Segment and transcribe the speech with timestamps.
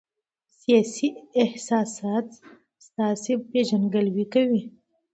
[0.55, 1.07] ستاسي
[1.43, 2.27] احساسات
[2.85, 4.61] ستاسي پېژندګلوي کوي.